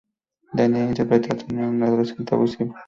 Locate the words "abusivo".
2.33-2.73